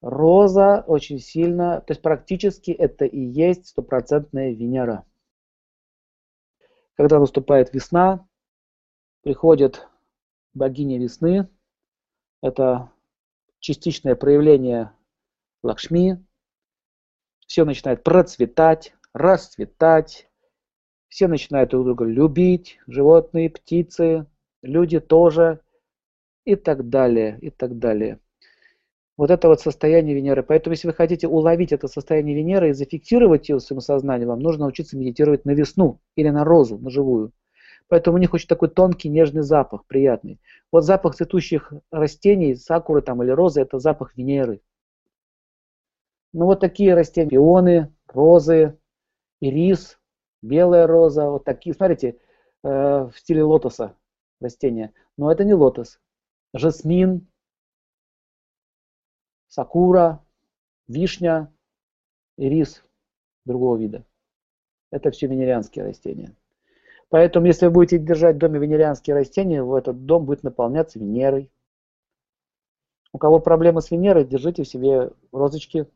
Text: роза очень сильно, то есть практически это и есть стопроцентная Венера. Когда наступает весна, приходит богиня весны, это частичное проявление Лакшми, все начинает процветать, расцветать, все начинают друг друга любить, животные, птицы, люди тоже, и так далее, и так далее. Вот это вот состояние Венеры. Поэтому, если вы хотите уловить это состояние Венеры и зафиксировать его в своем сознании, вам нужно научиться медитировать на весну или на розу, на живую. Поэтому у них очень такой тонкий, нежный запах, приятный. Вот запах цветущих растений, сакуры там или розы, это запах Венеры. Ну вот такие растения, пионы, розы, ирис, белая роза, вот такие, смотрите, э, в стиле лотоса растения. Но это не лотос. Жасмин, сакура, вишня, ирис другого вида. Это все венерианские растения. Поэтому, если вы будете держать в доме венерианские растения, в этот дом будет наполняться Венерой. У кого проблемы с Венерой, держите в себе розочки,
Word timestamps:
роза 0.00 0.84
очень 0.86 1.18
сильно, 1.18 1.80
то 1.80 1.92
есть 1.92 2.02
практически 2.02 2.70
это 2.70 3.04
и 3.04 3.18
есть 3.18 3.68
стопроцентная 3.68 4.52
Венера. 4.52 5.04
Когда 6.94 7.18
наступает 7.18 7.74
весна, 7.74 8.26
приходит 9.22 9.86
богиня 10.54 10.98
весны, 10.98 11.48
это 12.42 12.90
частичное 13.60 14.14
проявление 14.14 14.92
Лакшми, 15.62 16.24
все 17.46 17.64
начинает 17.64 18.02
процветать, 18.02 18.94
расцветать, 19.12 20.28
все 21.08 21.28
начинают 21.28 21.70
друг 21.70 21.84
друга 21.84 22.04
любить, 22.04 22.78
животные, 22.86 23.50
птицы, 23.50 24.26
люди 24.62 25.00
тоже, 25.00 25.60
и 26.44 26.54
так 26.54 26.88
далее, 26.88 27.38
и 27.40 27.50
так 27.50 27.78
далее. 27.78 28.20
Вот 29.16 29.30
это 29.30 29.48
вот 29.48 29.60
состояние 29.60 30.14
Венеры. 30.14 30.42
Поэтому, 30.42 30.74
если 30.74 30.88
вы 30.88 30.94
хотите 30.94 31.26
уловить 31.26 31.72
это 31.72 31.88
состояние 31.88 32.36
Венеры 32.36 32.70
и 32.70 32.72
зафиксировать 32.74 33.48
его 33.48 33.58
в 33.58 33.62
своем 33.62 33.80
сознании, 33.80 34.26
вам 34.26 34.40
нужно 34.40 34.64
научиться 34.64 34.98
медитировать 34.98 35.44
на 35.46 35.52
весну 35.52 36.00
или 36.16 36.28
на 36.28 36.44
розу, 36.44 36.78
на 36.78 36.90
живую. 36.90 37.32
Поэтому 37.88 38.16
у 38.16 38.20
них 38.20 38.34
очень 38.34 38.48
такой 38.48 38.68
тонкий, 38.68 39.08
нежный 39.08 39.42
запах, 39.42 39.86
приятный. 39.86 40.40
Вот 40.70 40.84
запах 40.84 41.14
цветущих 41.14 41.72
растений, 41.90 42.54
сакуры 42.56 43.00
там 43.00 43.22
или 43.22 43.30
розы, 43.30 43.62
это 43.62 43.78
запах 43.78 44.16
Венеры. 44.16 44.60
Ну 46.32 46.44
вот 46.44 46.60
такие 46.60 46.94
растения, 46.94 47.30
пионы, 47.30 47.94
розы, 48.08 48.78
ирис, 49.40 49.98
белая 50.42 50.86
роза, 50.86 51.30
вот 51.30 51.44
такие, 51.44 51.74
смотрите, 51.74 52.18
э, 52.64 52.68
в 52.68 53.12
стиле 53.16 53.44
лотоса 53.44 53.94
растения. 54.40 54.92
Но 55.16 55.32
это 55.32 55.44
не 55.44 55.54
лотос. 55.54 55.98
Жасмин, 56.52 57.28
сакура, 59.56 60.22
вишня, 60.86 61.50
ирис 62.36 62.84
другого 63.46 63.78
вида. 63.78 64.04
Это 64.90 65.10
все 65.10 65.28
венерианские 65.28 65.86
растения. 65.86 66.36
Поэтому, 67.08 67.46
если 67.46 67.64
вы 67.66 67.72
будете 67.72 67.98
держать 67.98 68.36
в 68.36 68.38
доме 68.38 68.58
венерианские 68.58 69.16
растения, 69.16 69.62
в 69.62 69.74
этот 69.74 70.04
дом 70.04 70.26
будет 70.26 70.42
наполняться 70.42 70.98
Венерой. 70.98 71.50
У 73.14 73.18
кого 73.18 73.38
проблемы 73.38 73.80
с 73.80 73.90
Венерой, 73.90 74.26
держите 74.26 74.62
в 74.62 74.68
себе 74.68 75.12
розочки, 75.32 75.86